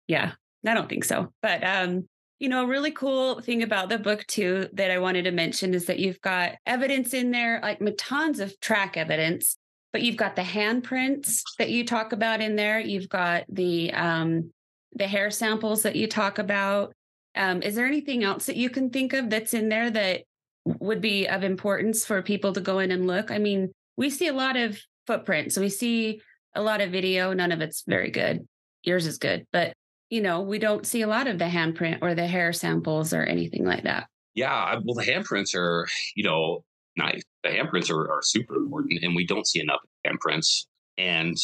[0.09, 0.33] Yeah,
[0.66, 1.33] I don't think so.
[1.40, 2.07] But um,
[2.38, 5.74] you know, a really cool thing about the book too that I wanted to mention
[5.74, 9.57] is that you've got evidence in there, like tons of track evidence,
[9.92, 12.79] but you've got the handprints that you talk about in there.
[12.79, 14.53] You've got the um
[14.92, 16.94] the hair samples that you talk about.
[17.35, 20.22] Um, is there anything else that you can think of that's in there that
[20.64, 23.31] would be of importance for people to go in and look?
[23.31, 26.20] I mean, we see a lot of footprints, we see
[26.55, 27.33] a lot of video.
[27.33, 28.46] None of it's very good.
[28.83, 29.74] Yours is good, but
[30.11, 33.23] you know, we don't see a lot of the handprint or the hair samples or
[33.25, 34.09] anything like that.
[34.35, 36.64] yeah, well, the handprints are, you know,
[36.97, 37.23] nice.
[37.44, 40.66] The handprints are, are super important, and we don't see enough handprints.
[40.97, 41.37] And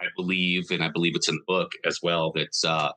[0.00, 2.90] I believe, and I believe it's in the book as well, that's uh,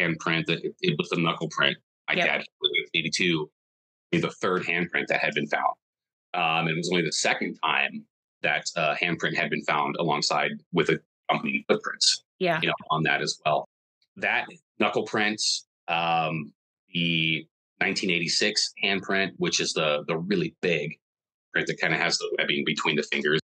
[0.00, 1.76] handprint that it, it was the knuckle print.
[2.08, 2.26] My Yep.
[2.26, 3.50] dad was in 82,
[4.12, 5.74] the third handprint that had been found.
[6.34, 8.04] Um, it was only the second time
[8.42, 10.90] that uh, handprint had been found alongside with
[11.30, 12.60] accompanying footprints Yeah.
[12.60, 13.66] you know, on that as well.
[14.16, 14.46] That
[14.78, 15.40] knuckle print,
[15.88, 16.52] um,
[16.92, 17.46] the
[17.78, 20.98] 1986 handprint, which is the the really big
[21.52, 23.40] print that kind of has the webbing between the fingers,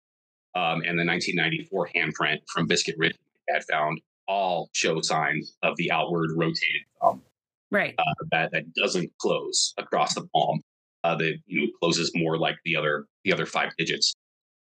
[0.54, 3.16] um, and the 1994 handprint from Biscuit Ridge
[3.48, 7.22] that found all show signs of the outward rotated thumb.
[7.70, 7.94] Right.
[7.98, 10.60] Uh, that that doesn't close across the palm.
[11.04, 14.14] Uh, that you know closes more like the other the other five digits.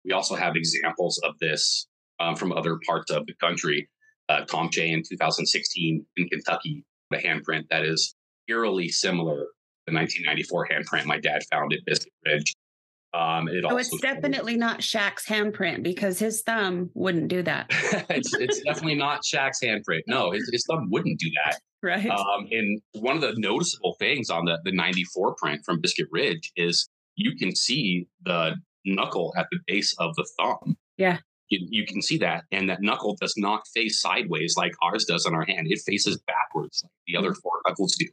[0.03, 1.87] We also have examples of this
[2.19, 3.87] um, from other parts of the country.
[4.29, 8.15] Uh, Tom J in 2016 in Kentucky, a handprint that is
[8.47, 9.47] eerily similar to
[9.87, 12.55] the 1994 handprint my dad found at Biscuit Ridge.
[13.13, 17.67] Um, it so it's definitely not Shaq's handprint because his thumb wouldn't do that.
[18.09, 20.01] it's, it's definitely not Shaq's handprint.
[20.07, 21.59] No, his, his thumb wouldn't do that.
[21.83, 22.09] Right.
[22.09, 26.49] Um, and one of the noticeable things on the, the 94 print from Biscuit Ridge
[26.55, 28.55] is you can see the
[28.85, 30.77] knuckle at the base of the thumb.
[30.97, 31.17] Yeah.
[31.53, 32.43] You, you can see that.
[32.51, 35.67] And that knuckle does not face sideways like ours does on our hand.
[35.69, 37.41] It faces backwards like the other mm.
[37.41, 38.07] four knuckles do.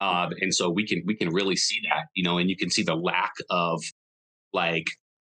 [0.00, 2.70] Um, and so we can we can really see that, you know, and you can
[2.70, 3.80] see the lack of
[4.52, 4.86] like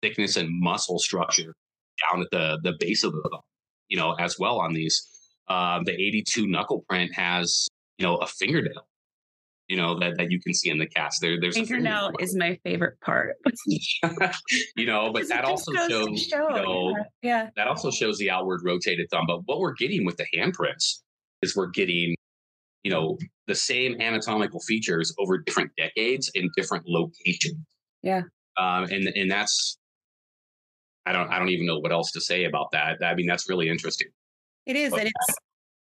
[0.02, 1.54] thickness and muscle structure
[2.02, 3.42] down at the the base of the thumb,
[3.88, 5.08] you know, as well on these.
[5.48, 7.68] Um, the 82 knuckle print has,
[7.98, 8.88] you know, a fingernail,
[9.68, 11.20] you know, that, that you can see in the cast.
[11.20, 13.36] There, there's fingernail is my favorite part.
[14.76, 16.48] you know, but that also shows, show.
[16.48, 17.04] you know, yeah.
[17.22, 19.24] yeah, that also shows the outward rotated thumb.
[19.26, 21.00] But what we're getting with the handprints
[21.42, 22.14] is we're getting
[22.86, 27.58] you know the same anatomical features over different decades in different locations
[28.02, 28.22] yeah
[28.56, 29.76] um, and and that's
[31.04, 33.48] i don't i don't even know what else to say about that i mean that's
[33.48, 34.06] really interesting
[34.66, 35.38] it is but, and it's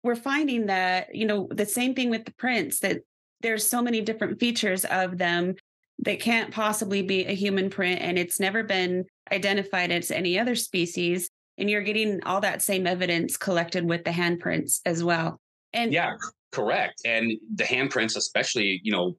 [0.03, 3.01] we're finding that you know the same thing with the prints that
[3.41, 5.55] there's so many different features of them
[5.99, 10.55] that can't possibly be a human print and it's never been identified as any other
[10.55, 15.39] species and you're getting all that same evidence collected with the handprints as well
[15.73, 16.15] and yeah
[16.55, 17.01] Correct.
[17.03, 19.17] And the handprints, especially, you know,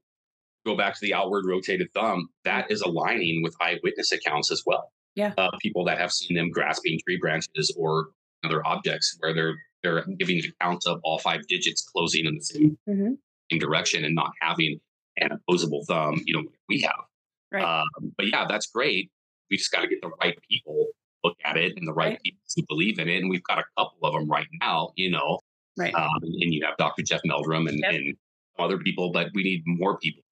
[0.64, 4.90] go back to the outward rotated thumb, that is aligning with eyewitness accounts as well.
[5.14, 5.34] Yeah.
[5.36, 8.08] Uh, people that have seen them grasping tree branches or
[8.42, 12.78] other objects where they're they're giving accounts of all five digits closing in the same,
[12.88, 13.12] mm-hmm.
[13.50, 14.80] Direction and not having
[15.18, 17.04] an opposable thumb, you know, we have.
[17.52, 17.64] Right.
[17.64, 19.10] Um, but yeah, that's great.
[19.50, 20.86] We just got to get the right people
[21.24, 23.20] look at it and the right, right, people who believe in it.
[23.20, 25.40] And we've got a couple of them right now, you know,
[25.76, 25.94] Right.
[25.94, 27.02] Um, and you have Dr.
[27.02, 27.94] Jeff Meldrum and, yep.
[27.94, 28.16] and
[28.58, 30.22] other people, but we need more people.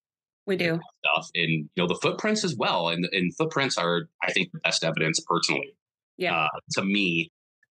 [0.47, 4.31] We do stuff, and you know the footprints as well, and and footprints are, I
[4.31, 5.75] think, the best evidence personally.
[6.19, 6.37] Yeah.
[6.37, 7.31] Uh, to me,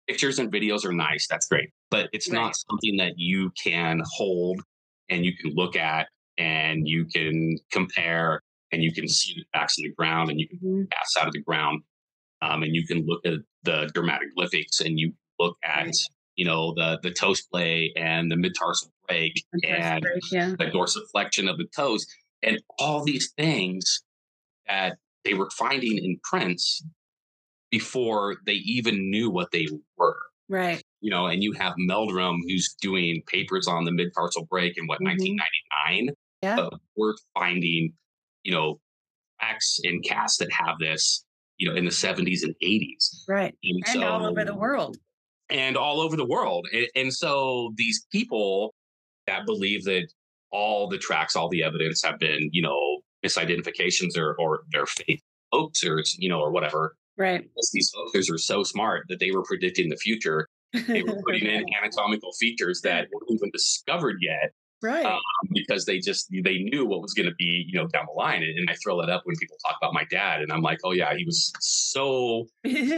[0.07, 1.27] pictures and videos are nice.
[1.29, 2.39] That's great, but it's right.
[2.39, 4.61] not something that you can hold
[5.11, 9.77] and you can look at and you can compare and you can see the facts
[9.79, 10.83] on the ground and you can mm-hmm.
[10.91, 11.83] pass out of the ground
[12.43, 15.95] um, and you can look at the dermatoglyphics and you look at right
[16.39, 20.55] you know, the the toe play and the mid-tarsal break and break, yeah.
[20.57, 22.07] the dorsiflexion of the toes
[22.43, 24.03] and all these things
[24.69, 26.83] that they were finding in prints
[27.73, 29.67] before they even knew what they
[29.97, 30.17] were.
[30.49, 30.83] Right.
[31.01, 34.97] You know, and you have Meldrum who's doing papers on the mid-tarsal break in what,
[34.97, 35.37] mm-hmm.
[35.87, 36.15] 1999?
[36.43, 36.59] Yeah.
[36.59, 37.93] Uh, we're finding,
[38.43, 38.81] you know,
[39.41, 41.25] acts and casts that have this,
[41.59, 43.25] you know, in the 70s and 80s.
[43.29, 43.55] Right.
[43.63, 44.97] And, and so, all over the world
[45.51, 46.67] and all over the world.
[46.73, 48.75] And, and so these people
[49.27, 50.07] that believe that
[50.51, 55.23] all the tracks, all the evidence have been, you know, misidentifications or or they're fake
[55.53, 56.97] hoaxers, you know, or whatever.
[57.17, 57.43] Right.
[57.43, 60.49] Because these hoaxers are so smart that they were predicting the future.
[60.73, 64.53] They were putting in anatomical features that weren't even discovered yet
[64.83, 65.05] right.
[65.07, 65.21] um,
[65.53, 68.43] because they just they knew what was going to be you know down the line
[68.43, 70.79] and, and, i throw that up when people talk about my dad and i'm like
[70.85, 72.47] oh yeah he was so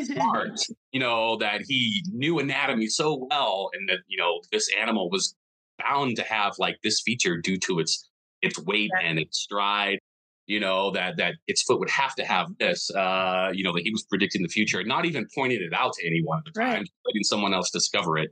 [0.05, 0.61] smart
[0.93, 5.35] you know that he knew anatomy so well and that you know this animal was
[5.79, 8.09] bound to have like this feature due to its
[8.43, 9.99] its weight and its stride
[10.51, 13.83] you know that that its foot would have to have this uh you know that
[13.83, 16.75] he was predicting the future not even pointing it out to anyone at the right.
[16.77, 18.31] time letting someone else discover it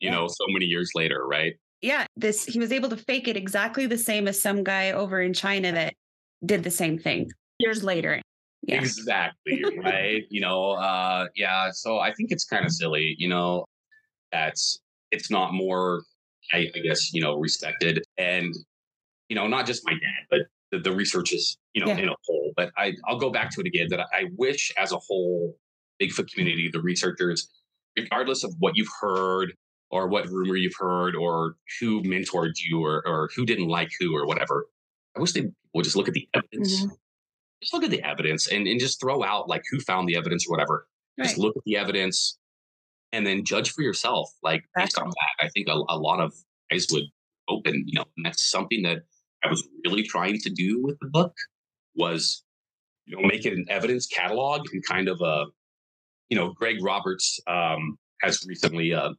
[0.00, 0.14] you yeah.
[0.14, 3.84] know so many years later right yeah, this he was able to fake it exactly
[3.84, 5.92] the same as some guy over in China that
[6.42, 8.22] did the same thing years later.
[8.62, 8.76] Yeah.
[8.76, 10.22] Exactly, right?
[10.30, 13.66] you know, uh yeah, so I think it's kind of silly, you know,
[14.32, 16.04] that's it's not more
[16.54, 18.54] I, I, guess, you know, respected and
[19.28, 20.40] you know, not just my dad, but
[20.74, 21.98] the, the research is, you know, yeah.
[21.98, 22.52] in a whole.
[22.56, 25.56] But I I'll go back to it again that I wish as a whole
[26.00, 27.48] Bigfoot community, the researchers,
[27.96, 29.54] regardless of what you've heard,
[29.94, 34.14] or what rumor you've heard or who mentored you or, or who didn't like who
[34.16, 34.66] or whatever.
[35.16, 36.80] I wish they would just look at the evidence.
[36.80, 36.94] Mm-hmm.
[37.62, 40.46] Just look at the evidence and, and just throw out like who found the evidence
[40.48, 40.88] or whatever.
[41.16, 41.26] Right.
[41.26, 42.36] Just look at the evidence
[43.12, 44.30] and then judge for yourself.
[44.42, 46.34] Like based on that, I think a, a lot of
[46.72, 47.04] eyes would
[47.48, 49.02] open, you know, and that's something that
[49.44, 51.34] I was really trying to do with the book
[51.94, 52.42] was,
[53.06, 55.46] you know, make it an evidence catalog and kind of a,
[56.28, 59.10] you know, Greg Roberts um, has recently uh,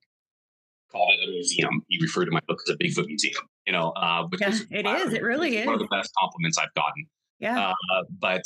[0.91, 1.81] called it a museum.
[1.89, 3.43] He referred to my book as a Bigfoot museum.
[3.67, 5.13] You know, uh, which yeah, is it is.
[5.13, 7.07] It really is one of the best compliments I've gotten.
[7.39, 7.69] Yeah.
[7.69, 8.43] Uh, but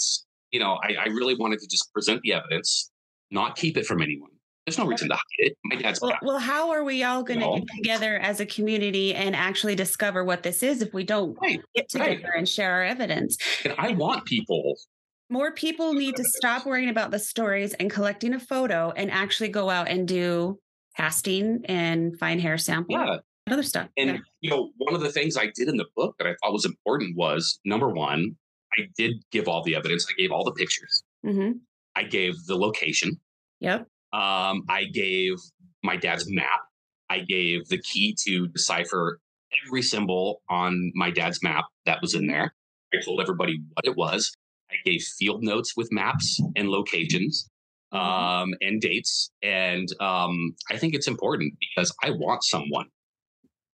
[0.52, 2.92] you know, I, I really wanted to just present the evidence,
[3.32, 4.32] not keep it from anyone.
[4.70, 5.58] There's no reason to hide it.
[5.64, 9.16] My dad's well, well how are we all going to get together as a community
[9.16, 12.38] and actually discover what this is if we don't right, get together right.
[12.38, 13.38] and share our evidence?
[13.66, 14.78] And I want people.
[15.32, 19.50] More people need to stop worrying about the stories and collecting a photo and actually
[19.50, 20.60] go out and do
[20.96, 23.00] casting and find hair samples.
[23.00, 23.18] Yeah.
[23.52, 23.90] Other stuff.
[23.98, 24.18] And yeah.
[24.42, 26.66] you know, one of the things I did in the book that I thought was
[26.66, 28.36] important was number one,
[28.78, 30.06] I did give all the evidence.
[30.08, 31.04] I gave all the pictures.
[31.26, 31.54] Mm-hmm.
[31.96, 33.20] I gave the location.
[33.62, 33.88] Yep.
[34.14, 35.36] Um, I gave
[35.84, 36.62] my dad's map.
[37.10, 39.20] I gave the key to decipher
[39.66, 42.54] every symbol on my dad's map that was in there.
[42.94, 44.32] I told everybody what it was.
[44.72, 47.50] I gave field notes with maps and locations
[47.92, 49.32] um, and dates.
[49.42, 52.86] And um, I think it's important because I want someone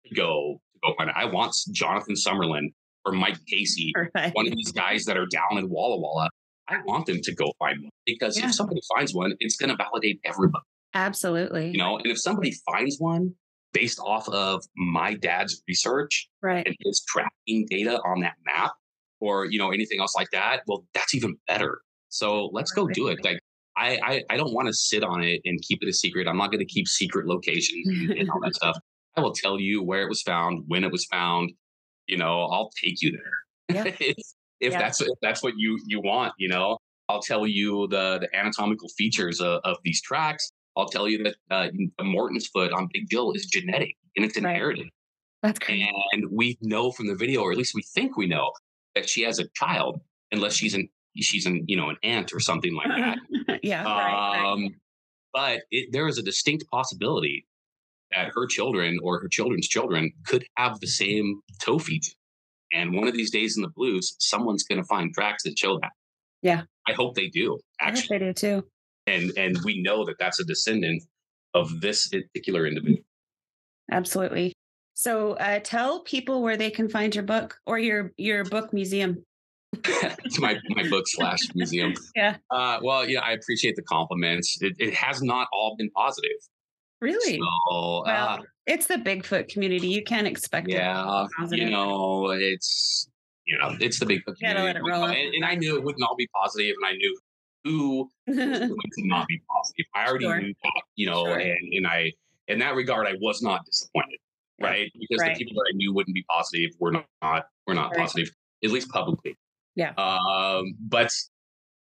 [0.07, 1.15] to go to go find it.
[1.17, 2.73] I want Jonathan Sumerlin
[3.05, 4.35] or Mike Casey, Perfect.
[4.35, 6.29] one of these guys that are down in Walla Walla.
[6.67, 8.47] I want them to go find one because yeah.
[8.47, 10.63] if somebody finds one, it's going to validate everybody.
[10.93, 11.71] Absolutely.
[11.71, 13.35] You know, and if somebody finds one
[13.73, 16.65] based off of my dad's research right.
[16.65, 18.71] and his tracking data on that map
[19.19, 21.81] or, you know, anything else like that, well, that's even better.
[22.09, 23.23] So let's go do it.
[23.23, 23.39] Like
[23.77, 26.27] I, I, I don't want to sit on it and keep it a secret.
[26.27, 28.77] I'm not going to keep secret locations and all that stuff.
[29.17, 31.51] I will tell you where it was found, when it was found.
[32.07, 33.85] You know, I'll take you there.
[33.85, 34.13] Yeah.
[34.59, 34.79] if, yeah.
[34.79, 36.77] that's if that's what you you want, you know,
[37.09, 40.51] I'll tell you the the anatomical features of, of these tracks.
[40.77, 44.83] I'll tell you that uh, Morton's foot on Big Jill is genetic and it's inherited.
[44.83, 44.91] Right.
[45.41, 45.87] That's great.
[46.11, 48.51] And we know from the video, or at least we think we know,
[48.93, 52.39] that she has a child, unless she's an she's an you know an aunt or
[52.39, 53.59] something like that.
[53.63, 53.81] yeah.
[53.81, 54.71] Um, right, right.
[55.33, 57.45] But it, there is a distinct possibility
[58.11, 62.13] that her children or her children's children could have the same toe feature.
[62.75, 65.79] And one of these days in the blues, someone's going to find tracks that show
[65.79, 65.93] that.
[66.41, 66.63] Yeah.
[66.87, 67.57] I hope they do.
[67.79, 68.67] Actually, I hope they do too.
[69.07, 71.03] And and we know that that's a descendant
[71.53, 73.03] of this particular individual.
[73.91, 74.53] Absolutely.
[74.93, 79.23] So uh, tell people where they can find your book or your your book museum.
[79.73, 81.93] it's my my book slash museum.
[82.15, 82.37] Yeah.
[82.51, 84.57] Uh, well, yeah, I appreciate the compliments.
[84.61, 86.37] It, it has not all been positive.
[87.01, 87.39] Really?
[87.39, 89.87] So, uh, it's the Bigfoot community.
[89.87, 91.57] You can't expect yeah, it.
[91.57, 93.09] You know, it's
[93.45, 94.79] you know, it's the Bigfoot community.
[94.79, 97.19] And, and, I knew it wouldn't all be positive, and I knew
[97.63, 99.85] who was going to not be positive.
[99.93, 100.41] I already sure.
[100.41, 101.37] knew that, you know, sure.
[101.37, 102.11] and, and I
[102.47, 104.19] in that regard, I was not disappointed,
[104.61, 104.91] right?
[104.99, 105.35] Because right.
[105.35, 107.05] the people that I knew wouldn't be positive were not
[107.67, 107.99] were not right.
[107.99, 108.31] positive,
[108.63, 109.37] at least publicly.
[109.75, 109.93] Yeah.
[109.97, 111.11] Um, but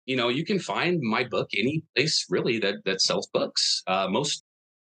[0.06, 3.82] you know, you can find my book any place really that that sells books.
[3.86, 4.44] Uh, most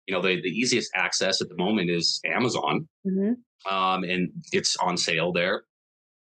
[0.09, 2.89] you know, the, the easiest access at the moment is Amazon.
[3.07, 3.73] Mm-hmm.
[3.73, 5.65] Um, and it's on sale there.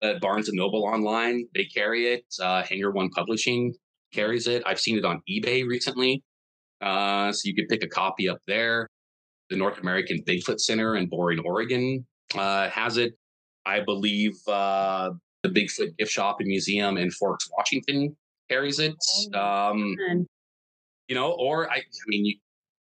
[0.03, 2.25] At Barnes and Noble online, they carry it.
[2.39, 3.73] Uh, Hangar One Publishing
[4.13, 4.61] carries it.
[4.65, 6.21] I've seen it on eBay recently.
[6.81, 8.89] Uh, so you could pick a copy up there.
[9.49, 13.13] The North American Bigfoot Center in Boring, Oregon uh, has it.
[13.65, 15.11] I believe uh,
[15.43, 18.17] the Bigfoot Gift Shop and Museum in Forks, Washington
[18.49, 18.95] carries it.
[19.33, 19.95] Oh, um,
[21.07, 22.35] you know, or I, I mean, you,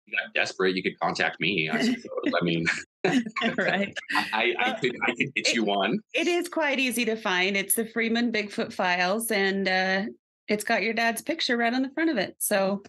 [0.09, 1.69] got desperate, you could contact me.
[1.69, 2.33] I suppose.
[2.39, 2.65] I mean,
[3.57, 3.95] right.
[4.13, 5.99] I, I, could I could get it, you one.
[6.13, 7.55] It is quite easy to find.
[7.55, 10.05] It's the Freeman Bigfoot Files, and uh,
[10.47, 12.35] it's got your dad's picture right on the front of it.
[12.39, 12.81] So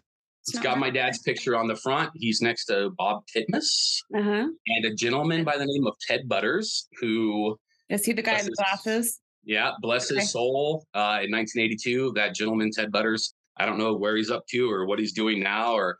[0.42, 2.10] it's, it's got my dad's picture on the front.
[2.14, 4.48] He's next to Bob Titmus uh-huh.
[4.66, 7.58] and a gentleman by the name of Ted Butters, who
[7.90, 9.20] is he the guy in the glasses?
[9.44, 10.20] Yeah, bless okay.
[10.20, 10.86] his soul.
[10.94, 13.34] Uh, in 1982, that gentleman Ted Butters.
[13.56, 15.98] I don't know where he's up to or what he's doing now, or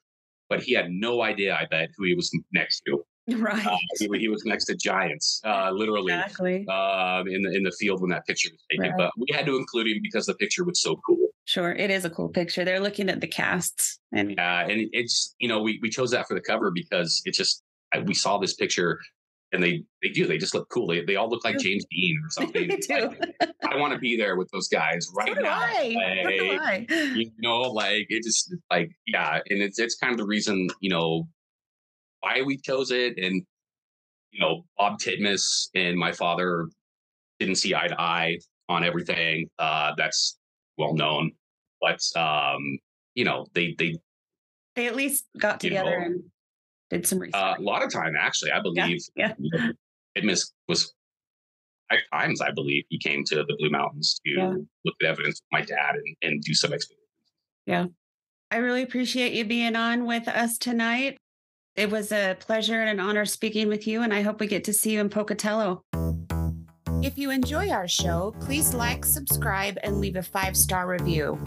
[0.50, 3.02] but he had no idea, I bet, who he was next to.
[3.36, 3.64] Right.
[3.64, 6.66] Uh, he, he, was next to giants, uh, literally, exactly.
[6.68, 8.90] uh, in the in the field when that picture was taken.
[8.90, 8.98] Right.
[8.98, 11.28] But we had to include him because the picture was so cool.
[11.44, 12.64] Sure, it is a cool picture.
[12.64, 16.26] They're looking at the casts, and yeah, and it's you know we we chose that
[16.26, 17.62] for the cover because it's just
[18.04, 18.98] we saw this picture
[19.52, 20.86] and they they do they just look cool.
[20.86, 22.68] They, they all look like james dean or something.
[22.68, 23.08] They do.
[23.40, 25.58] Like, i want to be there with those guys right so now.
[25.60, 26.58] I.
[26.58, 30.68] Like, you know like it just like yeah and it's it's kind of the reason
[30.80, 31.28] you know
[32.20, 33.18] why we chose it.
[33.18, 33.42] And
[34.32, 36.68] you know bob titmus and my father
[37.38, 38.38] didn't see eye to eye
[38.68, 40.38] on everything uh that's
[40.78, 41.32] well known.
[41.80, 42.78] But um
[43.14, 43.96] you know they they
[44.76, 46.22] they at least got together know, and
[46.90, 47.34] did some research.
[47.34, 49.00] Uh, a lot of time, actually, I believe.
[49.16, 49.32] Yeah.
[49.38, 49.68] yeah.
[50.16, 50.24] It
[50.68, 50.92] was,
[51.88, 54.54] five times, I believe, he came to the Blue Mountains to yeah.
[54.84, 57.06] look at evidence with my dad and, and do some expeditions.
[57.64, 57.86] Yeah.
[58.50, 61.16] I really appreciate you being on with us tonight.
[61.76, 64.64] It was a pleasure and an honor speaking with you, and I hope we get
[64.64, 65.82] to see you in Pocatello.
[67.02, 71.38] If you enjoy our show, please like, subscribe, and leave a five star review.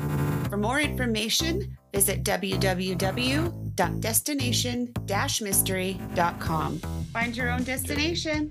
[0.50, 4.94] For more information, visit www.destination
[5.42, 6.80] mystery.com.
[7.14, 8.50] Find your own destination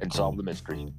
[0.00, 0.92] and solve the mystery.